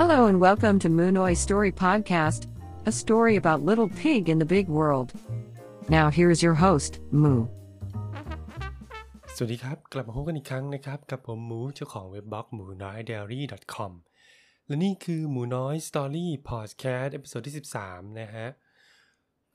[0.00, 2.48] Hello and welcome to Moonoy Story Podcast,
[2.84, 5.12] a story about little pig in the big world.
[5.88, 6.92] Now here's your host,
[7.22, 7.40] Moo.
[9.36, 13.40] สวัสดีครับ กลับมาพบกันอีกครั้งนะครับ กับผมหมูเจ้าของเว็บบล็อกหมูน้อย diary
[13.74, 13.92] com
[14.66, 17.54] และนี่คือหมูน้อย Story Podcast episode ที่
[17.84, 18.46] 13 นะฮะ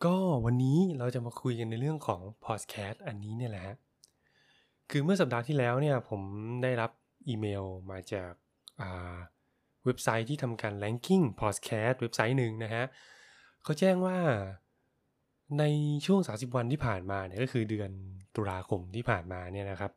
[0.06, 0.16] ก็
[0.46, 3.68] วันนี้เราจะมาคุยกันในเรื่องของ Podcast อันนี้เนี่ยแหละ
[4.90, 6.22] คือเมื่อสัปดาห์ที่แล้วเนี่ย ผม
[6.64, 6.92] ได้รับ
[7.28, 8.32] อีเมลมาจาก
[8.82, 9.18] อ่า
[9.90, 12.86] ว็บไซต์ที่ทำการ ranking podcast เว็บไซต์หนึ่งนะฮะ
[13.64, 14.18] เขาแจ้งว่า
[15.60, 15.64] ใน
[16.06, 17.92] ช่วง 30 วันที่ผ่านมาเนี่ยก็คือเดือน
[18.36, 19.92] ตุลาคมที่ผ่านมาเนี่ยนะครับ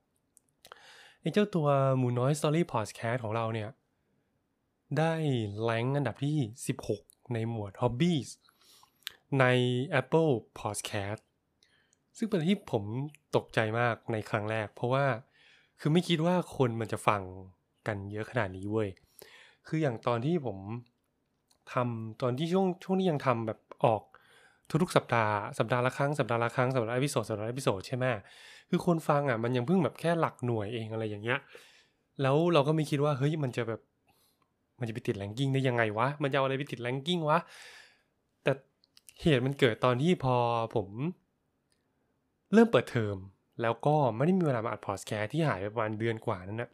[1.20, 3.68] ไอ้เจ้าตัวหมูน้อย Story Podcast ของเราเนี่ย
[4.98, 5.12] ได้
[5.64, 6.36] แรงอันดับที่
[6.84, 8.28] 16 ในหมวด Hobbies
[9.40, 9.44] ใน
[10.00, 11.22] Apple Podcast
[12.16, 12.84] ซึ่งเป็นที่ผม
[13.36, 15.04] ตกใจมากในครั้งแรก เพราะว่า
[15.80, 17.22] คือไม่คิดว่าคนมันจะฟัง
[17.86, 18.88] กันเยอะขนาดนี้เว้ย
[19.66, 20.58] คืออย่างตอนที่ผม
[21.72, 24.02] ทำตอนที่ช่วงช่วงที่ยังทำแบบออก
[24.82, 28.04] ทุกๆสัปดาห์สัปดาห์ละครั้งสัปดาห์ละครั้งสัปดาห์ละ episode สัปดาห์ละ episode ใช่ไหม
[28.70, 31.38] คือคนฟังอะมันยังเพิ่งแบบแค่หลักหน่วยเองอะไรอย่างเงี้ย
[32.22, 33.80] แล้วเราก็ไม่คิดว่าเฮ้ยมันจะแบบ
[34.80, 37.38] มันจะไปติด ranking ได้ยังไงวะ มันจะเอาอะไรไปติด ranking วะ
[38.42, 38.52] แต่
[39.22, 40.36] เหตุมันเกิดตอนที่พอ
[40.74, 40.88] ผม
[42.52, 43.16] เริ่มเปิดเทอม
[43.62, 46.70] แล้วก็ไม่ได้มีเวลามาอัดพอดแคสต์ที่หายไปประมาณเดือนกว่านั้นนะ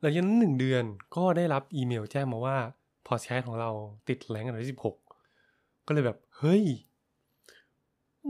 [0.00, 0.84] หลังจากนั้นหนึ่งเดือน
[1.16, 2.56] ก็ได้รับอีเมลแจ้งมาว่า
[3.06, 3.70] พอดแคสต์ของเรา
[4.08, 4.96] ติด rank อันดับที่สิบหก
[5.86, 6.64] ก็เลยแบบ เฮ้ย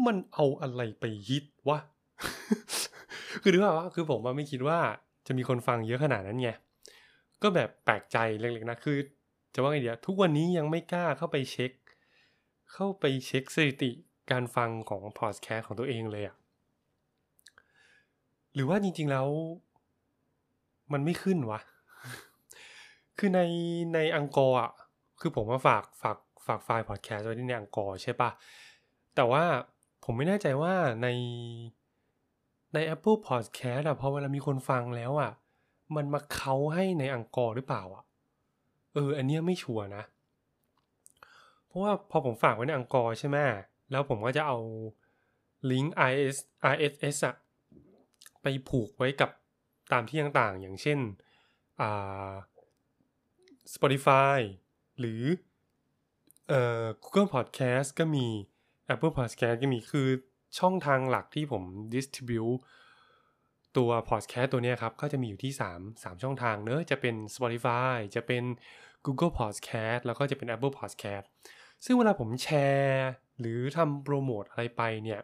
[0.06, 1.78] มันเอาอะไรไปฮิตวะ
[3.42, 4.78] คือรู้ป่าวะคือผมว่าไม่คิดว่า
[5.26, 6.50] จะมีคนฟังเยอะขนาดนั้นไง
[7.42, 8.96] ก็แบบแปลกใจเล็กๆนะ คือ
[9.54, 11.72] จะว่าไงเดียวทุกวันนี้ยังไม่กล้าเข้าไปเช็ค
[12.72, 13.90] เข้าไปเช็คสถิติ
[14.30, 16.36] การฟังของพอดแคสต์ของตัวเองเลยอะ
[18.54, 19.26] หรือว่าจริงๆแล้ว
[20.92, 21.60] มันไม่ขึ้นวะ
[23.18, 23.40] คือใน
[23.94, 24.70] ใน Anchor อะ
[25.20, 28.30] คือผมมาฝากฝากฝากไฟล์พอดแคสต์ไว้ที่ใน Anchor ใช่ปะ
[29.14, 29.44] แต่ว่า
[30.04, 31.08] ผมไม่แน่ใจว่าใน
[32.74, 35.32] ใน Apple Podcast อะพอเวลามีคนฟังแล้วอะ
[35.96, 38.04] มันมาเขาให้ในอังกอร์หรือเปล่าอะ
[38.94, 40.02] เออ อันเนี้ยไม่ชัวร์นะ
[41.66, 43.36] เพราะว่าพอผมฝากไว้ในอังกอร์ใช่ไหม
[43.90, 44.58] แล้วผมก็จะเอา
[45.70, 46.36] ลิงก์ RS
[46.72, 47.34] RSS อะ
[48.42, 49.30] ไปผูกไว้กับ
[49.92, 50.98] ตามที่ต่างๆ อย่างเช่น
[53.74, 54.38] Spotify
[54.98, 55.22] หรือ
[56.48, 58.26] เอ่อ Google Podcast ก็มี
[58.94, 60.08] Apple Podcast ก็มีคือ
[60.58, 62.58] ช่องทางหลักที่ผม distribute
[63.76, 68.44] ตัว podcast ตัวนี้ครับ ก็จะมีอยู่ที่ 3 3 ช่องทางเนอะจะเป็น Spotify จะเป็น
[69.06, 71.26] Google Podcast แล้วก็จะเป็น Apple Podcast
[71.84, 73.08] ซึ่งเวลาผมแชร์
[73.40, 75.20] หรือทำโปรโมทอะไรไปเนี่ย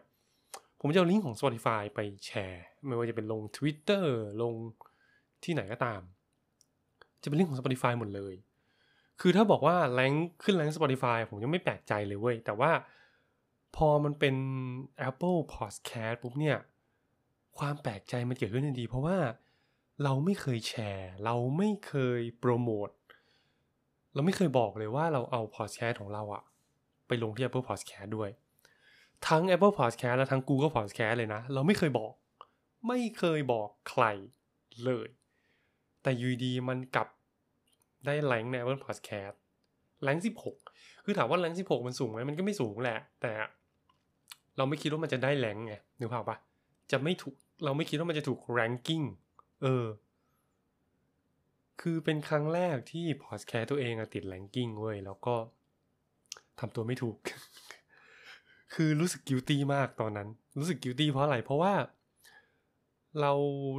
[0.87, 4.05] ผมจะเอาลิงก์ของ Spotify ไปแชร์ ไม่ว่าจะเป็นลง Twitter
[4.41, 4.53] ลง
[5.43, 6.01] ที่ไหนก็ตาม
[7.21, 8.35] จะเป็นลิงก์ของ Spotify หมดเลย
[9.21, 10.13] คือถ้าบอกว่าแรง
[10.43, 12.71] ขึ้นแรง Spotify ผมยังไม่แปลกใจเลยเว้ย แต่ว่า
[13.75, 14.35] พอมันเป็น
[15.09, 16.57] Apple Podcast ปุ๊บเนี่ย
[17.57, 19.17] ความแปลกใจมันเกิดขึ้นทันทีเพราะว่า
[20.03, 22.89] เราไม่เคยแชร์ เราไม่เคยโปรโมท
[24.13, 26.43] เราไม่เคยบอกเลยว่าเราเอา podcast ของเราอะ
[27.07, 28.31] ไปลงที่ Apple Podcast ด้วย
[29.27, 32.13] ทั้ง Apple Podcast และทั้ง Google Podcast เลยนะ เราไม่เคยบอก
[32.87, 34.03] ไม่เคยบอกใคร
[34.85, 35.07] เลย
[36.03, 37.07] แต่ยูดีมันกลับ
[38.05, 39.35] ได้แรงใน Apple Podcast
[40.03, 40.17] แรง
[40.61, 43.31] 16 คือถามว่าแรง16 มันสูงไหมมันก็ไม่สูงแหละ แต่
[44.57, 46.37] เราไม่คิดว่ามันจะได้แรงไงนึกภาพปะ
[46.91, 49.05] จะไม่ถูกเราไม่คิดว่ามันจะถูก ranking
[49.63, 49.85] เออ
[51.81, 55.35] คือเป็นครั้งแรกที่พอดแคสต์ตัวเองอะติด ranking เว้ย แล้วก็
[56.59, 57.17] ทำตัวไม่ถูก
[58.73, 60.27] คือรู้สึก guilty มากตอนนั้น
[60.59, 61.73] รู้สึก guilty เพราะอะไร เพราะว่า
[63.21, 63.31] เรา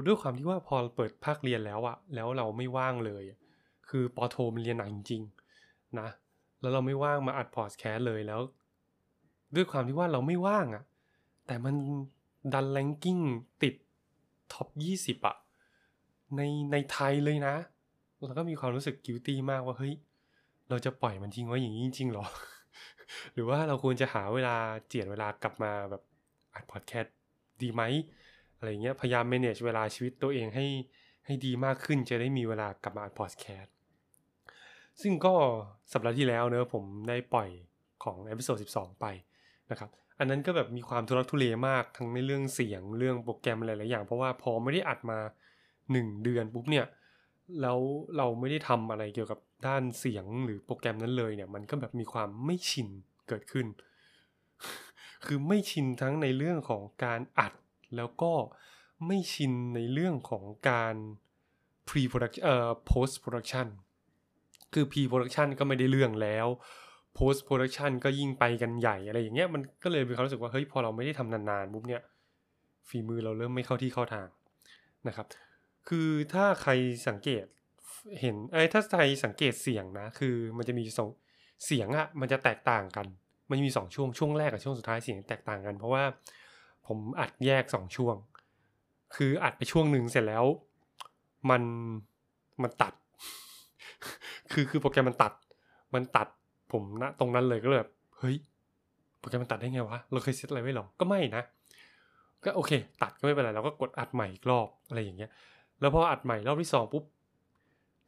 [0.07, 3.25] ด้วยความที่ว่าพอเปิดภาคเรียนแล้วอะแล้วเราไม่ว่างเลย
[3.89, 6.09] คือป.โทมันเรียนหนักจริงๆนะ
[6.61, 8.41] แล้วเราไม่ว่างมาอัดพอดแคสต์เลยแล้ว
[9.55, 10.85] ด้วยความที่ว่าเราไม่ว่างอะ
[11.47, 11.75] แต่มัน
[12.55, 13.19] ดัน ranking
[13.63, 13.75] ติด
[14.53, 14.69] top
[14.99, 15.37] 20อะ
[16.37, 16.41] ใน
[16.73, 17.55] ในไทยเลยนะ
[18.25, 19.95] แล้วก็มีความรู้สึกกิ i ตี้มากว่าเฮ้ย
[20.69, 22.25] เราจะปล่อยมันทิ้งไว้อย่างนี้จริงๆหรอ
[23.33, 24.57] หรือว่าเราควรจะหาเวลา
[24.87, 26.03] เจียดเวลากลับมาแบบ
[26.55, 27.15] อัดพอดแคสต์
[27.63, 27.83] ดีไหม
[28.57, 30.67] อะไรเงี้ยพยายาม manage เวลาชีวิตตัวเองให้
[31.27, 33.75] ให้ดีมากขึ้นจะได้มีเวลากลับมาอัดพอดแคสต์
[35.03, 35.35] ซึ่งก็
[35.93, 37.49] สัปดาห์ที่แล้วเนอะผมได้ปล่อย
[38.05, 39.07] ของ episode 12 ไป
[39.71, 45.19] นะครับ อันนั้นก็แบบมีความทุลักทุเลมากทั้งในเรื่องเสียงเรื่องโปรแกรมอะไรหลายอย่าง เพราะว่าพอไม่ได้อัดมา
[45.73, 46.87] 1 เดือนปุ๊บเนี่ย
[47.63, 47.79] แล้ว
[48.17, 52.89] เราไม่ได้ทำอะไรเกี่ยวกับด้านเสียงหรือโปรแกรมนั้นเลยเนี่ย มันก็แบบมีความไม่ชิน
[53.29, 53.67] เกิดขึ้น
[55.27, 57.53] คือไม่ชินทั้งในเรื่องของการอัด
[57.97, 58.33] แล้วก็
[59.07, 60.95] ไม่ชินในเรื่องของการ
[61.89, 63.67] pre production เอ่อ post production
[64.73, 66.47] คือ pre production ก็ไม่ได้เรื่องแล้ว
[67.19, 72.03] post production ก็ยิ่งไปกันใหญ่อะไรอย่างเงี้ยมันก็เลยมีความรู้สึกว่าเฮ้ยพอเราไม่ได้ทำนานๆปุ๊บเนี่ย
[72.89, 74.29] ฝีมือเราเริ่มไม่เข้าที่เข้าทาง
[75.09, 75.27] นะครับ
[75.89, 76.73] คือถ้าใคร
[77.09, 77.45] สังเกต
[78.21, 81.09] เห็นไอ้ยถ้าใครสังเกตเสียงนะ คือมันจะมีสอง
[81.67, 83.07] เสียงอะมันจะแตกต่างกัน
[83.51, 86.05] มันมีสองช่วงช่วงแรกกับช่วงสุดท้ายเสียงแตกต่างกัน เพราะว่า
[86.87, 88.17] ผมอัดแยกสองช่วง
[89.17, 90.45] คืออัดไปช่วงหนึ่งเสร็จแล้ว
[91.51, 91.63] มัน
[92.63, 92.93] มันตัด
[94.53, 95.33] คือคือโปรแกรมมันตัด
[95.95, 96.29] มันตัด
[96.73, 98.37] ผมนะตรงนั้นเลยก็เลยแบบเฮ้ย
[99.19, 101.43] โปรแกรมมันตัดได้ไงวะเราเคยเซตอะไรไว้หรอก็ไม่นะ
[102.45, 102.73] ก็โอเค
[103.03, 105.31] ตัดก็ไม่เป็นไรเราก็กดอัดใหม่อีกรอบอะไรอย่างเงี้ย
[105.81, 107.05] แล้วพออัดใหม่รอบที่สองปุ๊บ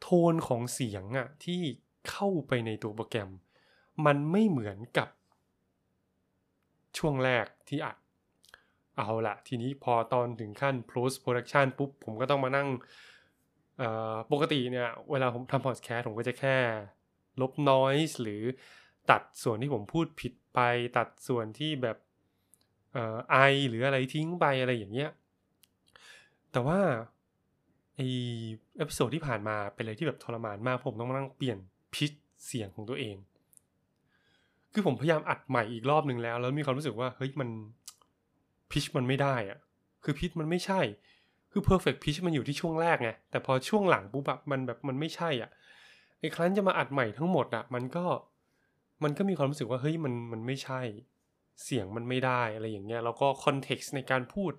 [0.01, 1.61] โทนของเสียงอะที่
[2.09, 3.29] เข้าไปในตัวโปรแกรม
[4.05, 5.09] มันไม่เหมือนกับ
[6.97, 7.97] ช่วงแรกที่อัด
[8.97, 12.67] เอาละทีนี้พอตอนถึงขั้น post production ปุ๊บ ผมก็ต้องมานั่ง
[14.31, 16.57] ปกติเนี่ย เวลาผมทำ podcast ผมก็จะแค่
[17.41, 18.43] ลบ noise หรือ
[19.11, 20.59] ตัดส่วนที่ผมพูดผิดไป
[20.97, 21.97] ตัดส่วนที่แบบ
[23.31, 23.37] ไอ
[23.69, 25.09] หรืออะไรทิ้งไปอะไรอย่างเงี้ย
[26.51, 26.79] แต่ว่า
[27.99, 28.05] ไอ
[28.77, 31.57] episode ที่ผ่านมาเป็นอะไรที่แบบทรมานมากผมต้องมานั่งเปลี่ยน
[31.95, 32.11] pitch
[32.45, 33.15] เสียงของตัวเอง
[34.73, 37.49] คือผมพยายามอัดใหม่อีกรอบหนึ่งแล้ว แล้วมีความรู้สึกว่าเฮ้ยมัน
[38.71, 39.59] pitch มันไม่ได้อะ
[40.03, 40.81] คือ pitch มันไม่ใช่
[41.51, 45.49] คือ perfect pitch มันอยู่ที่ช่วงแรกไงแต่พอช่วงหลังปุ๊บแบบมันแบบมันไม่ใช่อะ
[46.19, 48.05] ไอ้ครั้นจะมาอัดใหม่ทั้งหมดอะ มันก็
[49.03, 50.81] มันก็มีความรู้สึกว่าเฮ้ยมันมันไม่ใช่
[51.63, 54.51] เสียงมันไม่ได้อะไรอย่างเงี้ยแล้วก็คอนเท็กซ์ในการพูด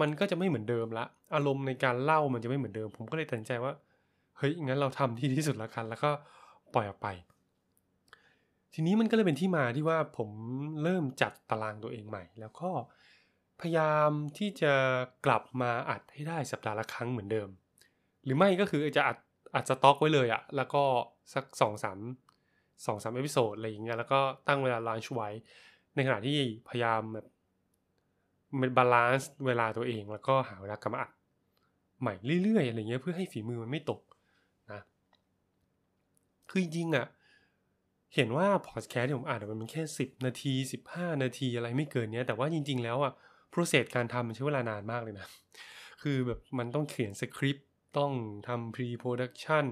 [0.00, 1.04] มันก็จะไม่เหมือนเดิมละ
[1.34, 3.72] อารมณ์ในการเล่ามันจะไม่เหมือนเดิม ผมก็เลยตัดสินใจว่า
[4.38, 6.10] เฮ้ย งั้นเราทำที่ที่สุดละกัน แล้วก็
[6.74, 7.08] ปล่อยออกไป
[8.74, 10.30] ทีนี้มันก็เลยเป็นที่มาที่ว่าผม
[10.82, 12.70] เริ่มจัดตารางตัวเองใหม่ แล้วก็
[13.60, 14.74] พยายามที่จะ
[15.26, 17.48] กลับมาอัดให้ได้สัปดาห์ละครั้งเหมือนเดิม
[18.24, 19.18] หรือไม่ก็คือจะอัด
[19.54, 20.82] อัดสต็อกไว้เลยอะแล้วก็
[21.34, 21.98] สักสองสาม
[22.86, 25.28] สองสาม episode อะไรอย่างเงี้ยแล้วก็ตั้งเวลา launch ไว้
[25.94, 26.38] ในขณะที่
[26.68, 27.26] พยายามแบบ
[28.76, 31.10] balance เวลาตัวเองแล้วก็หาเวลากลับมาอัด
[32.00, 34.00] ใหม่เรื่อยๆอะไรเงี้ยเพื่อให้ฝีมือมันไม่ตก
[34.72, 34.80] นะ
[36.50, 37.06] คือจริงๆอะ
[38.14, 43.12] เห็นว่าพอดแคสต์ที่ผมอ่านมันเป็นแค่สิบนาทีสิบห้านาทีอะไรไม่เกินเนี้ย แต่ว่าจริง ๆ แล้วอะ
[43.52, 45.26] process การทำมันใช้เวลานานมากเลยนะ
[46.02, 47.68] คือแบบมันต้องเขียนสคริปต์
[47.98, 48.12] ต้อง
[48.48, 49.66] ทำ pre production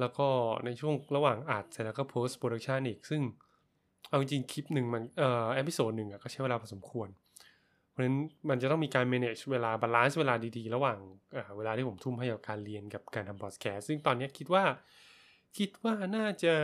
[0.00, 0.26] แล้วก็
[0.64, 3.22] ในช่วงระหว่างอัดเสร็จแล้วก็ post production อีก ซึ่ง
[4.08, 7.08] เอาจริงคลิปหนึ่งมันเอ่อ episode หนึ่งอะก็ใช้เวลาพอสมควร
[7.98, 8.18] เพราะฉะนั้น
[8.48, 10.98] มันจะต้องมีการ manage เวลา balance เวลาดีๆ ระหว่าง
[11.56, 14.64] เวลาที่ผมทุ่มให้กับการเรียนกับการทำ podcast ซึ่งตอนนี้คิดว่า
[15.58, 16.54] คิดว่าน่าจะ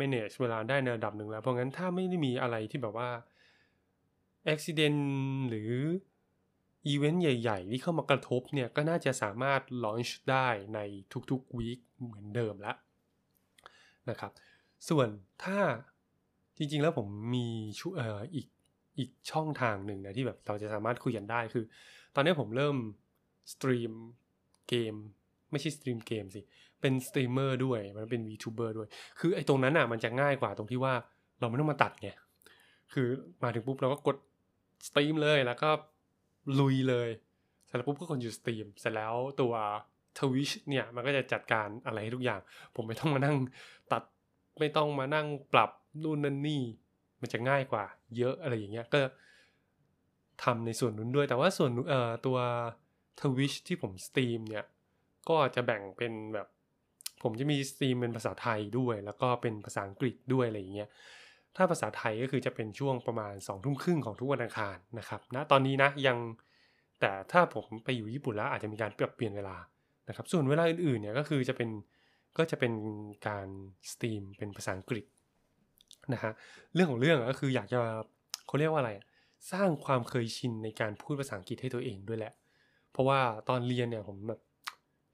[0.00, 3.10] manage เวลาได้ในระดับหนึ่งแล้ว เพราะงั้นถ้าไม่ได้มีอะไรที่แบบว่า
[4.46, 4.98] อุบัติเหตุ
[5.50, 5.72] หรือ
[6.86, 10.78] อีเวนต์ใหญ่ ๆ ที่เข้ามากระทบเนี่ย ก็น่าจะสามารถ launch ได้ใน
[11.30, 12.76] ทุกๆ week เหมือนเดิมแล้ว
[14.10, 14.32] นะครับ
[14.88, 15.08] ส่วน
[15.44, 15.58] ถ้า
[16.56, 17.46] จริงๆแล้วผมมี
[17.80, 18.00] ชุอ
[18.34, 18.46] อีก
[18.98, 21.64] อีกช่องทางหนึ่งนะที่แบบเราจะสามารถคุยกันได้คือ
[22.14, 22.76] ตอนนี้ผมเริ่ม
[23.52, 23.92] stream
[24.68, 24.94] เกม
[25.50, 26.40] ไม่ใช่ stream เกมสิ
[26.80, 28.88] เป็นสตรีมเมอร์ด้วย มันเป็น VTuber ด้วย
[29.20, 30.94] คือไอ้ตรงนั้นอะมันจะง่ายกว่าตรงที่ว่า
[31.40, 32.08] เราไม่ต้องมาตัดไง
[32.92, 33.08] คือ
[33.42, 34.16] มาถึงปุ๊บเราก็กด
[34.88, 35.70] stream เลยแล้วก็
[36.60, 37.08] ลุยเลย
[37.66, 39.54] เสร็จแล้วปุ๊บก็คนอยู่ stream เสร็จแล้วตัว
[40.18, 42.40] Twitch เนี่ยมันก็จะจัดการอะไรให้ทุกอย่าง
[42.76, 43.36] ผมไม่ต้องมานั่ง
[43.92, 44.02] ตัด
[44.58, 45.70] ไม่ต้องมานั่งปรับ
[46.02, 46.62] นู่นนั่นนี่
[47.24, 47.84] มันจะง่ายกว่า
[48.18, 49.00] เยอะอะไรอย่างเงี้ยก็
[50.44, 52.38] ทำในส่วนนู้นด้วย แต่ว่าส่วนเอ่อตัว
[53.20, 54.64] Twitch ที่ผม stream เนี่ย
[55.28, 56.46] ก็จะแบ่งเป็นแบบ
[57.22, 60.88] ผมจะมี stream เป็นภาษาไทยด้วย แล้วก็เป็นภาษาอังกฤษด้วยอะไรอย่างเงี้ย
[61.56, 66.18] ถ้าภาษาไทยก็คือจะเป็นช่วงประมาณสองทุ่มครึ่งของทุกวันอังคารนะครับณนะตอนนี้นะยัง
[67.00, 69.56] แต่ถ้าผมไปอยู่ญี่ปุ่นแล้วอาจจะมีการปรับเปลี่ยนเวลา
[70.08, 71.70] นะครับ ส่วนเวลาอื่นๆเนี่ยก็คือจะเป็น
[72.38, 72.72] ก็จะเป็น
[73.28, 73.48] การ
[73.90, 75.04] stream เป็นภาษาอังกฤษ
[76.12, 76.32] นะฮะ
[76.74, 77.78] เรื่องของเรื่องก็คืออยากจะ
[78.46, 78.92] เขาเรียกว่าอะไร
[79.52, 82.32] สร้างความเคยชินในการพูดภาษาอังกฤษให้ตัวเองด้วยแหละ
[82.92, 84.40] เพราะว่าตอนเรียนเนี่ยผมแบบ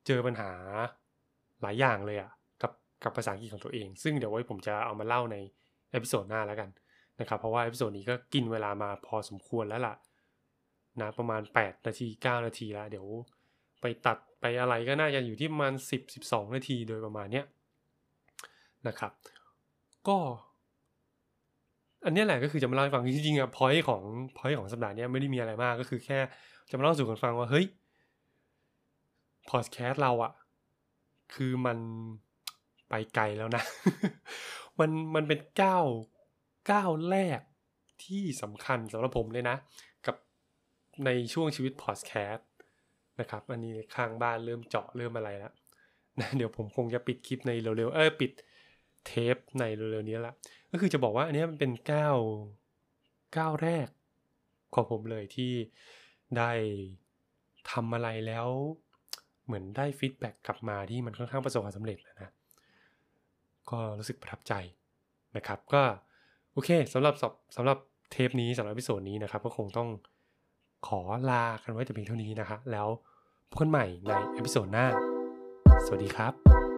[0.07, 0.51] เจอปัญหา
[1.63, 2.31] หลายอย่างเลยอะ
[2.63, 2.73] กับ
[3.05, 5.37] กับภาษาอังกฤษของตัวเอง ซึ่งเดี๋ยวไว้ผมจะเอามาเล่าใน
[5.91, 6.71] episode หน้าแล้วกัน
[7.21, 9.95] นะครับเพราะว่า episode นี้ก็กินเวลามาพอสมควรแล้วล่ะ
[11.01, 13.07] นะประมาณ 8 นาที 9 นาทีแล้ว เดี๋ยว
[13.81, 17.47] ไปตัดไปอะไรก็น่าจะอยู่ที่ประมาณ 10 12 นาทีโดยประมาณเนี้ย
[18.89, 19.13] นะครับ
[20.09, 20.19] ก็
[22.05, 24.03] อันนี้แหละก็คือจะมาเล่าให้ฟังจริงๆอะ point ของ
[24.37, 26.19] พอยต์ของสัปดาห์นี้ไม่ได้มีอะไรมากก็คือแค่
[26.71, 27.67] จะมาเล่าสู่กันฟังว่าเฮ้ย
[29.51, 30.33] พอดแคสต์เราอะ
[31.35, 31.79] คือมัน
[32.89, 33.63] ไปไกลแล้วนะ
[34.81, 35.85] มันมันเป็นก้าว
[36.71, 37.41] ก้าวแรก
[38.05, 39.57] ที่สำคัญสำหรับผมเลยนะ
[40.07, 40.17] กับ
[41.05, 42.49] ในช่วงชีวิตพอดแคสต์
[43.21, 45.53] นะครับ อันนี้ข้างบ้านเริ่มเจาะเริ่มอะไรแล้ว
[46.21, 48.31] นะเดี๋ยวผมคงจะปิดคลิปในเร็วๆเออปิด
[49.07, 50.35] เทปในเร็วๆนี้ละ
[50.71, 52.17] ก็คือจะบอกว่าอันนี้มันเป็นก้าว
[53.37, 53.89] ก้าวแรก
[54.75, 55.53] ของผมเลยที่
[56.39, 56.53] ได้
[57.71, 58.49] ทำอะไรแล้ว
[59.45, 62.31] เหมือนได้ feedback กลับมาที่มันค่อนข้างประสบความสำเร็จแล้วนะ
[63.71, 64.55] ก็รู้สึกประทับใจ
[65.37, 65.83] นะครับ ก็
[66.53, 67.15] โอเคสำหรับ
[67.57, 67.79] สำหรับ
[68.11, 69.89] เทปนี้สำหรับ episode นี้นะครับ ก็คงต้อง
[70.89, 72.89] ขอลากันไว้แต่เพียงเท่านี้นะฮะแล้ว
[73.51, 74.87] พบกันใหม่ใน episode หน้า
[75.87, 76.70] สวัสดีครับ